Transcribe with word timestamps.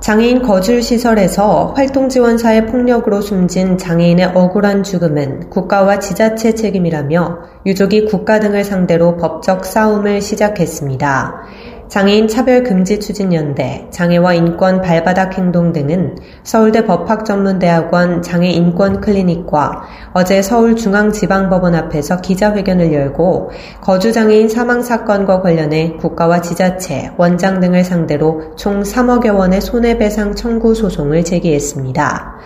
장애인 0.00 0.40
거주시설에서 0.40 1.74
활동지원사의 1.76 2.66
폭력으로 2.68 3.20
숨진 3.20 3.76
장애인의 3.76 4.32
억울한 4.34 4.82
죽음은 4.82 5.50
국가와 5.50 5.98
지자체 5.98 6.54
책임이라며 6.54 7.38
유족이 7.66 8.06
국가 8.06 8.40
등을 8.40 8.64
상대로 8.64 9.18
법적 9.18 9.66
싸움을 9.66 10.22
시작했습니다. 10.22 11.42
장애인 11.90 12.28
차별 12.28 12.62
금지 12.62 13.00
추진 13.00 13.32
연대, 13.32 13.84
장애와 13.90 14.34
인권 14.34 14.80
발바닥 14.80 15.36
행동 15.36 15.72
등은 15.72 16.18
서울대 16.44 16.84
법학전문대학원 16.84 18.22
장애 18.22 18.48
인권 18.48 19.00
클리닉과 19.00 19.82
어제 20.12 20.40
서울중앙지방법원 20.40 21.74
앞에서 21.74 22.20
기자회견을 22.20 22.92
열고 22.92 23.50
거주 23.80 24.12
장애인 24.12 24.48
사망 24.48 24.82
사건과 24.82 25.42
관련해 25.42 25.96
국가와 25.96 26.40
지자체, 26.40 27.10
원장 27.16 27.58
등을 27.58 27.82
상대로 27.82 28.54
총 28.54 28.82
3억여 28.84 29.36
원의 29.36 29.60
손해배상 29.60 30.36
청구 30.36 30.76
소송을 30.76 31.24
제기했습니다. 31.24 32.36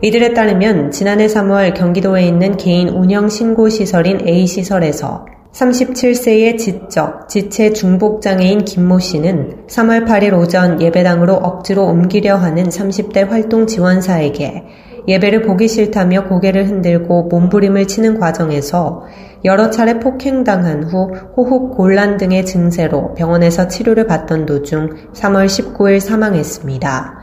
이들에 0.00 0.32
따르면 0.32 0.92
지난해 0.92 1.26
3월 1.26 1.74
경기도에 1.74 2.26
있는 2.26 2.56
개인 2.56 2.88
운영 2.88 3.28
신고 3.28 3.68
시설인 3.68 4.26
A시설에서 4.26 5.26
37세의 5.52 6.58
지적, 6.58 7.28
지체 7.28 7.72
중복장애인 7.72 8.64
김모 8.64 8.98
씨는 8.98 9.66
3월 9.66 10.06
8일 10.06 10.38
오전 10.38 10.80
예배당으로 10.80 11.34
억지로 11.34 11.86
옮기려 11.86 12.36
하는 12.36 12.68
30대 12.68 13.28
활동 13.28 13.66
지원사에게 13.66 14.64
예배를 15.08 15.42
보기 15.42 15.68
싫다며 15.68 16.28
고개를 16.28 16.68
흔들고 16.68 17.24
몸부림을 17.24 17.88
치는 17.88 18.20
과정에서 18.20 19.04
여러 19.44 19.70
차례 19.70 19.98
폭행당한 19.98 20.84
후 20.84 21.10
호흡 21.36 21.74
곤란 21.76 22.18
등의 22.18 22.44
증세로 22.44 23.14
병원에서 23.14 23.68
치료를 23.68 24.06
받던 24.06 24.44
도중 24.44 25.12
3월 25.14 25.46
19일 25.46 26.00
사망했습니다. 26.00 27.18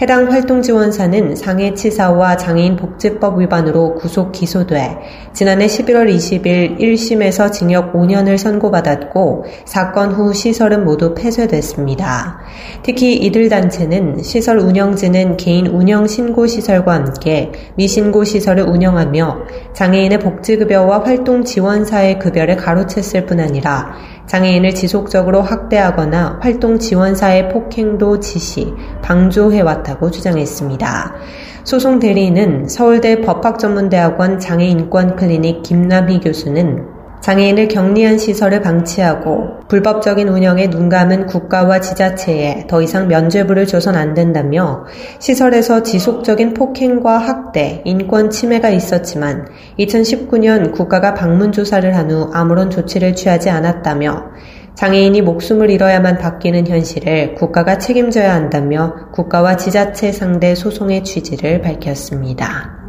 해당 0.00 0.32
활동 0.32 0.62
지원사는 0.62 1.36
상해치사와 1.36 2.38
장애인복지법 2.38 3.38
위반으로 3.38 3.96
구속 3.96 4.32
기소돼 4.32 4.96
지난해 5.34 5.66
11월 5.66 6.10
20일 6.10 6.78
1심에서 6.78 7.52
징역 7.52 7.92
5년을 7.92 8.38
선고받았고 8.38 9.44
사건 9.66 10.12
후 10.12 10.32
시설은 10.32 10.86
모두 10.86 11.12
폐쇄됐습니다. 11.14 12.40
특히 12.82 13.14
이들 13.14 13.50
단체는 13.50 14.22
시설 14.22 14.58
운영진은 14.58 15.36
개인 15.36 15.66
운영 15.66 16.06
신고 16.06 16.46
시설과 16.46 16.94
함께 16.94 17.52
미신고 17.74 18.24
시설을 18.24 18.62
운영하며 18.62 19.38
장애인의 19.74 20.18
복지급여와 20.20 21.04
활동 21.04 21.44
지원사의 21.44 22.18
급여를 22.20 22.56
가로챘을 22.56 23.26
뿐 23.26 23.38
아니라 23.38 23.92
장애인을 24.30 24.76
지속적으로 24.76 25.42
학대하거나 25.42 26.38
활동 26.40 26.78
지원사의 26.78 27.48
폭행도 27.48 28.20
지시, 28.20 28.72
방조해왔다고 29.02 30.12
주장했습니다. 30.12 31.14
소송 31.64 31.98
대리인은 31.98 32.68
서울대 32.68 33.22
법학전문대학원 33.22 34.38
장애인권 34.38 35.16
클리닉 35.16 35.64
김남희 35.64 36.20
교수는 36.20 36.89
장애인을 37.20 37.68
격리한 37.68 38.18
시설을 38.18 38.62
방치하고 38.62 39.60
불법적인 39.68 40.28
운영에 40.28 40.66
눈감은 40.68 41.26
국가와 41.26 41.80
지자체에 41.80 42.66
더 42.66 42.82
이상 42.82 43.08
면죄부를 43.08 43.66
줘선 43.66 43.94
안 43.94 44.14
된다며 44.14 44.84
시설에서 45.18 45.82
지속적인 45.82 46.54
폭행과 46.54 47.18
학대, 47.18 47.82
인권 47.84 48.30
침해가 48.30 48.70
있었지만 48.70 49.48
2019년 49.78 50.72
국가가 50.72 51.14
방문 51.14 51.52
조사를 51.52 51.96
한 51.96 52.10
후 52.10 52.28
아무런 52.32 52.70
조치를 52.70 53.14
취하지 53.14 53.50
않았다며 53.50 54.24
장애인이 54.74 55.22
목숨을 55.22 55.70
잃어야만 55.70 56.18
바뀌는 56.18 56.66
현실을 56.66 57.34
국가가 57.34 57.78
책임져야 57.78 58.34
한다며 58.34 59.10
국가와 59.12 59.56
지자체 59.56 60.10
상대 60.10 60.54
소송의 60.54 61.04
취지를 61.04 61.60
밝혔습니다. 61.60 62.79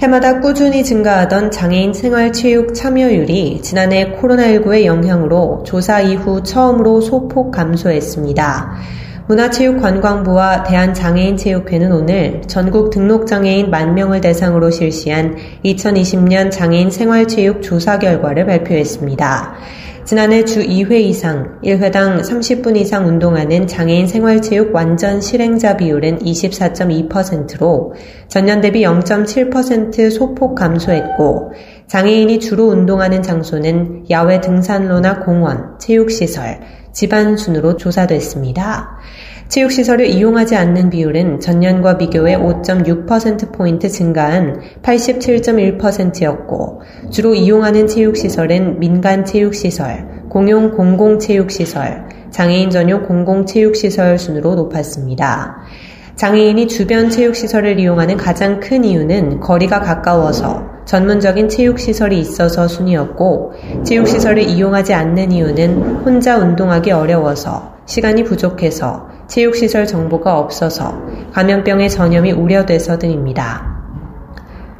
해마다 0.00 0.40
꾸준히 0.40 0.82
증가하던 0.82 1.50
장애인 1.50 1.92
생활 1.92 2.32
체육 2.32 2.74
참여율이 2.74 3.60
지난해 3.60 4.16
코로나19의 4.16 4.86
영향으로 4.86 5.62
조사 5.66 6.00
이후 6.00 6.42
처음으로 6.42 7.02
소폭 7.02 7.50
감소했습니다. 7.50 8.78
문화체육관광부와 9.26 10.62
대한장애인체육회는 10.62 11.92
오늘 11.92 12.40
전국 12.46 12.88
등록장애인 12.88 13.68
만 13.68 13.94
명을 13.94 14.22
대상으로 14.22 14.70
실시한 14.70 15.36
2020년 15.66 16.50
장애인 16.50 16.90
생활체육 16.90 17.60
조사 17.60 17.98
결과를 17.98 18.46
발표했습니다. 18.46 19.54
지난해 20.10 20.44
주 20.44 20.58
2회 20.60 21.00
이상 21.02 21.60
1회당 21.62 22.18
30분 22.22 22.76
이상 22.76 23.06
운동하는 23.06 23.68
장애인 23.68 24.08
생활체육 24.08 24.74
완전 24.74 25.20
실행자 25.20 25.76
비율은 25.76 26.18
24.2%로 26.18 27.94
전년 28.26 28.60
대비 28.60 28.82
0.7% 28.82 30.10
소폭 30.10 30.56
감소했고 30.56 31.52
장애인이 31.86 32.40
주로 32.40 32.64
운동하는 32.70 33.22
장소는 33.22 34.06
야외 34.10 34.40
등산로나 34.40 35.20
공원, 35.20 35.78
체육시설, 35.78 36.58
집안 36.92 37.36
순으로 37.36 37.76
조사됐습니다. 37.76 38.98
체육시설을 39.50 40.06
이용하지 40.06 40.54
않는 40.54 40.90
비율은 40.90 41.40
전년과 41.40 41.98
비교해 41.98 42.36
5.6%포인트 42.36 43.88
증가한 43.88 44.60
87.1%였고, 44.80 46.82
주로 47.10 47.34
이용하는 47.34 47.88
체육시설은 47.88 48.78
민간 48.78 49.24
체육시설, 49.24 50.26
공용 50.28 50.70
공공체육시설, 50.70 52.04
장애인 52.30 52.70
전용 52.70 53.02
공공체육시설 53.02 54.20
순으로 54.20 54.54
높았습니다. 54.54 55.56
장애인이 56.14 56.68
주변 56.68 57.10
체육시설을 57.10 57.80
이용하는 57.80 58.18
가장 58.18 58.60
큰 58.60 58.84
이유는 58.84 59.40
거리가 59.40 59.80
가까워서 59.80 60.64
전문적인 60.84 61.48
체육시설이 61.48 62.20
있어서 62.20 62.68
순이었고, 62.68 63.54
체육시설을 63.82 64.44
이용하지 64.44 64.94
않는 64.94 65.32
이유는 65.32 66.04
혼자 66.04 66.38
운동하기 66.38 66.92
어려워서, 66.92 67.74
시간이 67.86 68.22
부족해서, 68.22 69.09
체육시설 69.30 69.86
정보가 69.86 70.38
없어서, 70.38 71.00
감염병의 71.32 71.88
전염이 71.88 72.32
우려돼서 72.32 72.98
등입니다. 72.98 73.64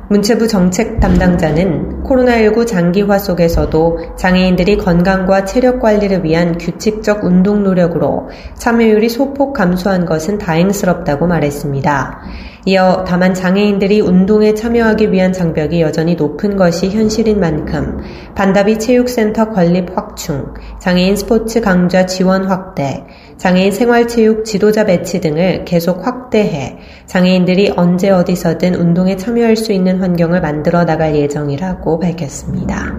문체부 0.08 0.48
정책 0.48 0.98
담당자는 0.98 1.99
코로나19 2.04 2.66
장기화 2.66 3.18
속에서도 3.18 4.16
장애인들이 4.16 4.76
건강과 4.78 5.44
체력 5.44 5.80
관리를 5.80 6.24
위한 6.24 6.58
규칙적 6.58 7.24
운동 7.24 7.62
노력으로 7.62 8.28
참여율이 8.54 9.08
소폭 9.08 9.52
감소한 9.52 10.06
것은 10.06 10.38
다행스럽다고 10.38 11.26
말했습니다. 11.26 12.20
이어 12.66 13.04
다만 13.06 13.32
장애인들이 13.32 14.02
운동에 14.02 14.52
참여하기 14.52 15.12
위한 15.12 15.32
장벽이 15.32 15.80
여전히 15.80 16.14
높은 16.14 16.56
것이 16.56 16.90
현실인 16.90 17.40
만큼 17.40 18.00
반다비 18.34 18.78
체육센터 18.78 19.48
건립 19.50 19.96
확충, 19.96 20.52
장애인 20.78 21.16
스포츠 21.16 21.62
강좌 21.62 22.04
지원 22.04 22.44
확대, 22.44 23.04
장애인 23.38 23.72
생활체육 23.72 24.44
지도자 24.44 24.84
배치 24.84 25.22
등을 25.22 25.64
계속 25.64 26.06
확대해 26.06 26.76
장애인들이 27.06 27.72
언제 27.76 28.10
어디서든 28.10 28.74
운동에 28.74 29.16
참여할 29.16 29.56
수 29.56 29.72
있는 29.72 29.98
환경을 30.02 30.42
만들어 30.42 30.84
나갈 30.84 31.16
예정이라 31.16 31.78
고 31.90 31.98
밝혔습니다. 31.98 32.94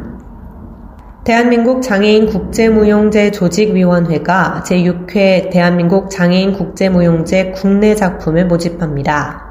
대한민국 1.24 1.82
장애인 1.82 2.26
국제무용제 2.26 3.32
조직위원회가 3.32 4.64
제6회 4.66 5.50
대한민국 5.50 6.10
장애인 6.10 6.52
국제무용제 6.52 7.52
국내 7.52 7.96
작품을 7.96 8.48
모집합니다. 8.48 9.46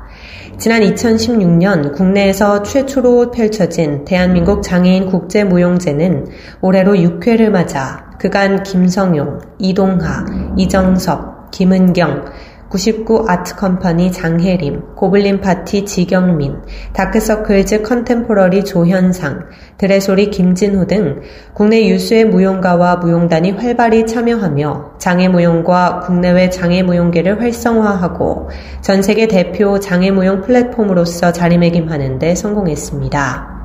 지난 0.59 0.83
2016년 0.83 1.95
국내에서 1.95 2.63
최초로 2.63 3.31
펼쳐진 3.31 4.05
대한민국 4.05 4.63
장애인 4.63 5.07
국제무용제는 5.07 6.27
올해로 6.61 6.93
6회를 6.97 7.49
맞아 7.49 8.11
그간 8.19 8.63
김성용, 8.63 9.39
이동하, 9.59 10.27
이정섭, 10.59 11.51
김은경, 11.51 12.27
99 12.71 13.25
아트컴퍼니 13.27 14.13
장혜림, 14.13 14.95
고블린 14.95 15.41
파티 15.41 15.85
지경민, 15.85 16.63
다크서클즈 16.93 17.83
컨템포러리 17.83 18.65
조현상, 18.65 19.49
드레소리 19.77 20.31
김진호 20.31 20.87
등 20.87 21.21
국내 21.53 21.89
유수의 21.89 22.27
무용가와 22.27 22.97
무용단이 22.97 23.51
활발히 23.51 24.07
참여하며 24.07 24.93
장애무용과 24.99 26.01
국내외 26.01 26.49
장애무용계를 26.49 27.41
활성화하고 27.41 28.51
전 28.81 29.03
세계 29.03 29.27
대표 29.27 29.81
장애무용 29.81 30.43
플랫폼으로서 30.43 31.33
자리매김하는 31.33 32.21
데 32.21 32.37
성공했습니다. 32.37 33.60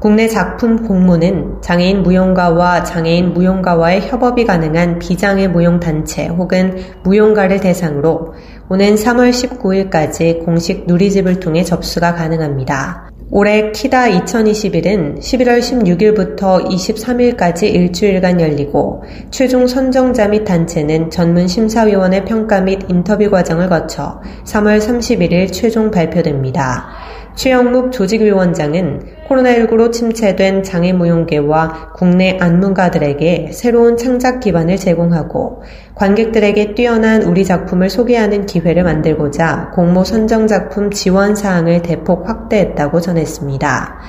국내 0.00 0.28
작품 0.28 0.82
공모는 0.88 1.60
장애인 1.60 2.02
무용가와 2.02 2.84
장애인 2.84 3.34
무용가와의 3.34 4.08
협업이 4.08 4.46
가능한 4.46 4.98
비장애 4.98 5.48
무용단체 5.48 6.28
혹은 6.28 6.78
무용가를 7.02 7.60
대상으로 7.60 8.32
오는 8.70 8.94
3월 8.94 9.30
19일까지 9.30 10.42
공식 10.42 10.86
누리집을 10.86 11.38
통해 11.40 11.62
접수가 11.62 12.14
가능합니다. 12.14 13.10
올해 13.32 13.70
키다 13.70 14.06
2021은 14.08 15.20
11월 15.20 15.60
16일부터 15.60 16.66
23일까지 16.66 17.64
일주일간 17.72 18.40
열리고 18.40 19.04
최종 19.30 19.68
선정자 19.68 20.28
및 20.28 20.44
단체는 20.44 21.10
전문 21.10 21.46
심사위원회 21.46 22.24
평가 22.24 22.60
및 22.60 22.80
인터뷰 22.88 23.30
과정을 23.30 23.68
거쳐 23.68 24.20
3월 24.46 24.80
31일 24.80 25.52
최종 25.52 25.92
발표됩니다. 25.92 26.88
최영묵 27.34 27.92
조직위원장은 27.92 29.00
코로나19로 29.28 29.92
침체된 29.92 30.62
장애무용계와 30.62 31.92
국내 31.94 32.36
안문가들에게 32.40 33.50
새로운 33.52 33.96
창작 33.96 34.40
기반을 34.40 34.76
제공하고 34.76 35.62
관객들에게 35.94 36.74
뛰어난 36.74 37.22
우리 37.22 37.44
작품을 37.44 37.88
소개하는 37.88 38.46
기회를 38.46 38.82
만들고자 38.82 39.70
공모 39.74 40.04
선정 40.04 40.46
작품 40.46 40.90
지원 40.90 41.34
사항을 41.34 41.82
대폭 41.82 42.28
확대했다고 42.28 43.00
전했습니다. 43.00 44.00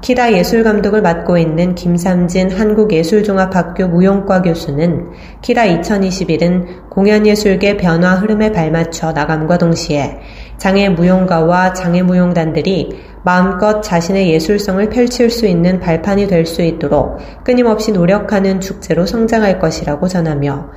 키다 0.00 0.32
예술 0.32 0.64
감독을 0.64 1.02
맡고 1.02 1.36
있는 1.36 1.74
김삼진 1.74 2.50
한국예술종합학교 2.50 3.88
무용과 3.88 4.40
교수는 4.40 5.10
키다 5.42 5.64
2021은 5.64 6.88
공연예술계 6.88 7.76
변화 7.76 8.14
흐름에 8.14 8.50
발맞춰 8.50 9.12
나감과 9.12 9.58
동시에 9.58 10.20
장애 10.60 10.90
무용가와 10.90 11.72
장애 11.72 12.02
무용단들이 12.02 12.90
마음껏 13.24 13.80
자신의 13.80 14.30
예술성을 14.30 14.90
펼칠 14.90 15.30
수 15.30 15.46
있는 15.46 15.80
발판이 15.80 16.26
될 16.26 16.44
수 16.44 16.60
있도록 16.60 17.16
끊임없이 17.44 17.92
노력하는 17.92 18.60
축제로 18.60 19.06
성장할 19.06 19.58
것이라고 19.58 20.06
전하며 20.06 20.68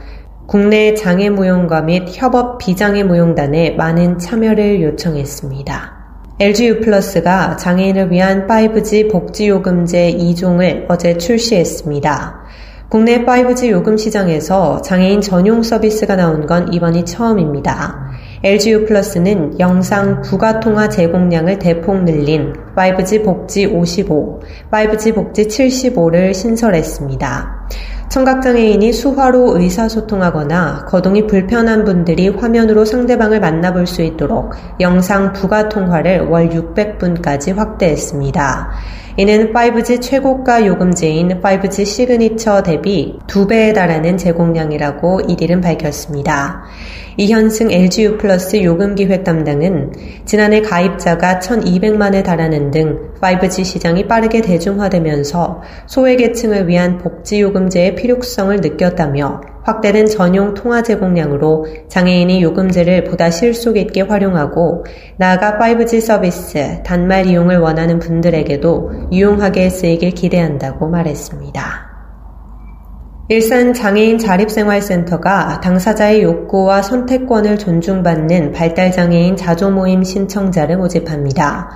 국내 0.47 0.93
장애 0.93 1.29
무용가 1.29 1.81
및 1.81 2.05
협업 2.07 2.59
비장애 2.59 3.03
무용단에 3.03 3.71
많은 3.71 4.19
참여를 4.19 4.81
요청했습니다. 4.81 5.93
LGU 6.39 6.79
플러스가 6.79 7.57
장애인을 7.57 8.09
위한 8.09 8.47
5G 8.47 9.11
복지 9.11 9.49
요금제 9.49 10.13
2종을 10.13 10.85
어제 10.87 11.17
출시했습니다. 11.17 12.41
국내 12.87 13.25
5G 13.25 13.69
요금 13.69 13.97
시장에서 13.97 14.81
장애인 14.81 15.19
전용 15.19 15.61
서비스가 15.61 16.15
나온 16.15 16.45
건 16.45 16.71
이번이 16.71 17.03
처음입니다. 17.05 18.12
LGU 18.45 18.85
플러스는 18.85 19.57
영상 19.61 20.21
부가통화 20.21 20.89
제공량을 20.89 21.59
대폭 21.59 22.03
늘린 22.03 22.51
5G 22.75 23.23
복지 23.23 23.65
55, 23.65 24.41
5G 24.69 25.15
복지 25.15 25.47
75를 25.47 26.33
신설했습니다. 26.33 27.52
청각장애인이 28.13 28.93
수화로 28.93 29.57
의사소통하거나 29.57 30.85
거동이 30.85 31.25
불편한 31.25 31.83
분들이 31.83 32.29
화면으로 32.29 32.85
상대방을 32.85 33.39
만나볼 33.39 33.87
수 33.87 34.03
있도록 34.03 34.51
영상 34.79 35.33
부가 35.33 35.67
통화를 35.67 36.27
월 36.27 36.49
600분까지 36.49 37.55
확대했습니다. 37.55 38.71
이는 39.17 39.51
5G 39.51 40.01
최고가 40.01 40.65
요금제인 40.65 41.41
5G 41.41 41.85
시그니처 41.85 42.61
대비 42.63 43.17
2배에 43.27 43.73
달하는 43.73 44.17
제공량이라고 44.17 45.21
이들은 45.27 45.61
밝혔습니다. 45.61 46.63
이현승 47.17 47.71
LGU 47.71 48.17
플러스 48.17 48.63
요금기획 48.63 49.23
담당은 49.23 49.93
지난해 50.25 50.61
가입자가 50.61 51.37
1200만에 51.37 52.23
달하는 52.23 52.71
등 52.71 53.11
5G 53.21 53.63
시장이 53.63 54.07
빠르게 54.07 54.41
대중화되면서 54.41 55.61
소외계층을 55.85 56.67
위한 56.67 56.97
복지요금제의 56.97 57.93
필요성을 58.03 58.57
느꼈다며 58.57 59.39
확대된 59.63 60.07
전용 60.07 60.53
통화 60.53 60.83
제공량으로 60.83 61.65
장애인이 61.87 62.43
요금제를 62.43 63.05
보다 63.05 63.29
실속 63.29 63.77
있게 63.77 64.01
활용하고 64.01 64.83
나아가 65.15 65.57
5G 65.57 66.01
서비스, 66.01 66.83
단말 66.83 67.27
이용을 67.27 67.59
원하는 67.59 67.99
분들에게도 67.99 69.09
유용하게 69.13 69.69
쓰이길 69.69 70.11
기대한다고 70.11 70.89
말했습니다. 70.89 71.93
일산 73.29 73.73
장애인 73.73 74.17
자립생활센터가 74.17 75.61
당사자의 75.61 76.23
욕구와 76.23 76.81
선택권을 76.81 77.57
존중받는 77.57 78.51
발달장애인 78.51 79.37
자조모임 79.37 80.03
신청자를 80.03 80.75
모집합니다. 80.75 81.69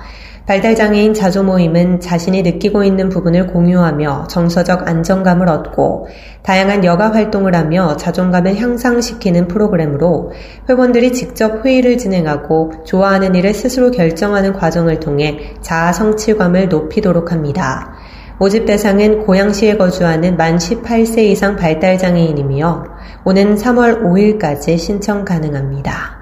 발달장애인 0.48 1.12
자조모임은 1.12 2.00
자신이 2.00 2.40
느끼고 2.40 2.82
있는 2.82 3.10
부분을 3.10 3.48
공유하며 3.48 4.28
정서적 4.30 4.88
안정감을 4.88 5.46
얻고 5.46 6.08
다양한 6.42 6.86
여가 6.86 7.12
활동을 7.12 7.54
하며 7.54 7.98
자존감을 7.98 8.56
향상시키는 8.56 9.46
프로그램으로 9.48 10.32
회원들이 10.66 11.12
직접 11.12 11.66
회의를 11.66 11.98
진행하고 11.98 12.84
좋아하는 12.86 13.34
일을 13.34 13.52
스스로 13.52 13.90
결정하는 13.90 14.54
과정을 14.54 15.00
통해 15.00 15.54
자아 15.60 15.92
성취감을 15.92 16.70
높이도록 16.70 17.30
합니다. 17.30 17.92
모집 18.38 18.64
대상은 18.64 19.26
고양시에 19.26 19.76
거주하는 19.76 20.38
만 20.38 20.56
18세 20.56 21.24
이상 21.24 21.56
발달장애인이며 21.56 22.84
오는 23.26 23.54
3월 23.54 24.02
5일까지 24.02 24.78
신청 24.78 25.26
가능합니다. 25.26 26.17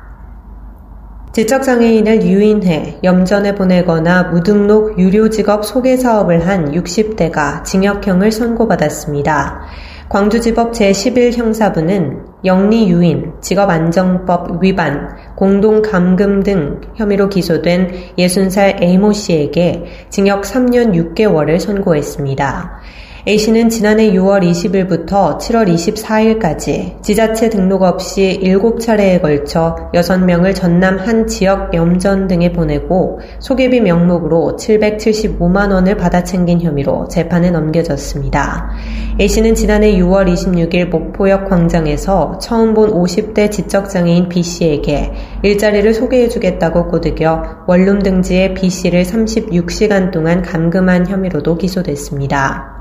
지적장애인을 1.37 2.23
유인해 2.23 2.97
염전에 3.05 3.57
보내거나 3.57 4.23
무등록 4.23 4.99
유료직업 4.99 5.67
소개 5.67 5.99
사업을 5.99 6.49
한 6.49 6.73
60대가 6.73 7.63
징역형을 7.63 8.33
선고받았습니다. 8.33 9.61
광주지법 10.09 10.73
제11형사부는 10.73 12.45
영리 12.47 12.89
유인, 12.89 13.35
직업안정법 13.43 14.65
위반, 14.65 15.15
공동감금 15.37 16.43
등 16.43 16.81
혐의로 16.95 17.29
기소된 17.29 17.91
60살 18.17 18.83
A모 18.83 19.13
씨에게 19.13 19.85
징역 20.09 20.45
3년 20.45 20.95
6개월을 20.95 21.61
선고했습니다. 21.61 22.81
A씨는 23.29 23.71
지난해 23.71 24.13
6월 24.13 24.49
20일부터 24.49 25.37
7월 25.39 25.67
24일까지 25.67 27.03
지자체 27.03 27.49
등록 27.51 27.83
없이 27.83 28.39
7차례에 28.41 29.21
걸쳐 29.21 29.91
6명을 29.93 30.55
전남 30.55 30.97
한 30.97 31.27
지역 31.27 31.75
염전 31.75 32.29
등에 32.29 32.53
보내고 32.53 33.19
소개비 33.41 33.81
명목으로 33.81 34.57
775만 34.57 35.73
원을 35.73 35.97
받아 35.97 36.23
챙긴 36.23 36.61
혐의로 36.61 37.09
재판에 37.09 37.51
넘겨졌습니다. 37.51 38.71
A씨는 39.19 39.57
지난해 39.57 39.97
6월 39.97 40.33
26일 40.33 40.91
목포역 40.91 41.51
광장에서 41.51 42.39
처음 42.39 42.75
본 42.75 42.93
50대 42.93 43.51
지적장애인 43.51 44.29
B씨에게 44.29 45.13
일자리를 45.43 45.93
소개해주겠다고 45.95 46.87
꼬드겨 46.87 47.65
원룸 47.67 48.03
등지에 48.03 48.55
B씨를 48.55 49.03
36시간 49.03 50.13
동안 50.13 50.43
감금한 50.43 51.09
혐의로도 51.09 51.57
기소됐습니다. 51.59 52.76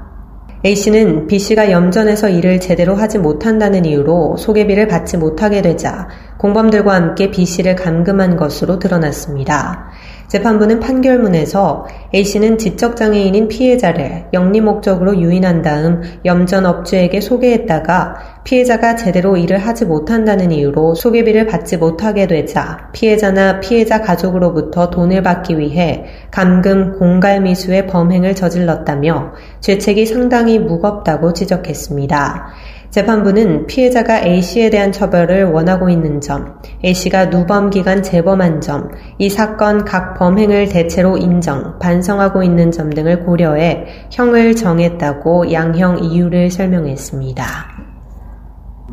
A씨는 0.63 1.27
B씨가 1.27 1.71
염전에서 1.71 2.29
일을 2.29 2.59
제대로 2.59 2.95
하지 2.95 3.17
못한다는 3.17 3.85
이유로 3.85 4.37
소개비를 4.37 4.87
받지 4.87 5.17
못하게 5.17 5.61
되자 5.61 6.07
공범들과 6.37 6.93
함께 6.93 7.31
B씨를 7.31 7.75
감금한 7.75 8.37
것으로 8.37 8.79
드러났습니다. 8.79 9.89
재판부는 10.27 10.79
판결문에서 10.79 11.85
A씨는 12.13 12.57
지적장애인인 12.57 13.47
피해자를 13.47 14.25
영리 14.33 14.59
목적으로 14.59 15.19
유인한 15.19 15.61
다음 15.61 16.01
염전 16.25 16.65
업주에게 16.65 17.21
소개했다가 17.21 18.41
피해자가 18.43 18.95
제대로 18.95 19.37
일을 19.37 19.57
하지 19.57 19.85
못한다는 19.85 20.51
이유로 20.51 20.95
소개비를 20.95 21.45
받지 21.47 21.77
못하게 21.77 22.27
되자 22.27 22.89
피해자나 22.93 23.59
피해자 23.59 24.01
가족으로부터 24.01 24.89
돈을 24.89 25.23
받기 25.23 25.57
위해 25.57 26.05
감금 26.31 26.97
공갈미수의 26.97 27.87
범행을 27.87 28.35
저질렀다며 28.35 29.33
죄책이 29.65 30.05
상당히 30.05 30.59
무겁다고 30.59 31.33
지적했습니다. 31.33 32.53
재판부는 32.91 33.65
피해자가 33.65 34.23
A씨에 34.23 34.69
대한 34.69 34.91
처벌을 34.91 35.45
원하고 35.45 35.89
있는 35.89 36.21
점, 36.21 36.59
A씨가 36.83 37.31
누범 37.31 37.71
기간 37.71 38.03
재범한 38.03 38.61
점, 38.61 38.91
이 39.17 39.27
사건 39.27 39.83
각 39.83 40.19
범행을 40.19 40.69
대체로 40.69 41.17
인정, 41.17 41.79
반성하고 41.79 42.43
있는 42.43 42.69
점 42.69 42.91
등을 42.91 43.25
고려해 43.25 43.85
형을 44.11 44.55
정했다고 44.55 45.51
양형 45.51 46.03
이유를 46.03 46.51
설명했습니다. 46.51 47.45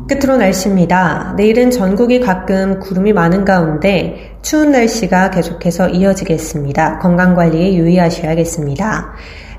끝으로 0.09 0.37
날씨입니다. 0.37 1.35
내일은 1.37 1.69
전국이 1.69 2.19
가끔 2.19 2.79
구름이 2.79 3.13
많은 3.13 3.45
가운데 3.45 4.35
추운 4.41 4.71
날씨가 4.71 5.29
계속해서 5.29 5.89
이어지겠습니다. 5.89 6.97
건강관리에 6.97 7.75
유의하셔야겠습니다. 7.75 9.13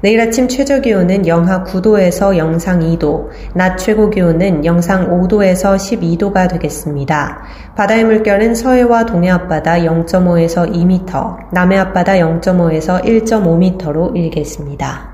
내일 0.04 0.20
아침 0.20 0.48
최저 0.48 0.82
기온은 0.82 1.26
영하 1.26 1.64
9도에서 1.64 2.36
영상 2.36 2.80
2도, 2.80 3.30
낮 3.54 3.78
최고 3.78 4.10
기온은 4.10 4.62
영상 4.62 5.08
5도에서 5.08 5.76
12도가 5.76 6.46
되겠습니다. 6.50 7.42
바다의 7.74 8.04
물결은 8.04 8.54
서해와 8.54 9.06
동해 9.06 9.30
앞바다 9.30 9.78
0.5에서 9.78 10.70
2m, 10.70 11.54
남해 11.54 11.78
앞바다 11.78 12.16
0.5에서 12.16 13.02
1.5m로 13.02 14.14
일겠습니다. 14.14 15.10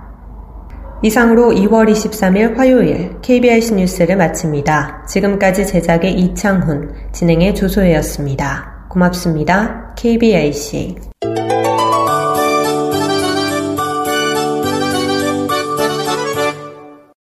이상으로 1.04 1.52
2월 1.52 1.88
23일 1.88 2.56
화요일 2.56 3.20
KBS 3.22 3.74
뉴스를 3.74 4.16
마칩니다. 4.16 5.04
지금까지 5.06 5.68
제작의 5.68 6.14
이창훈, 6.14 6.90
진행의 7.12 7.54
조소혜였습니다. 7.54 8.88
고맙습니다. 8.88 9.94
KBIC. 9.94 10.96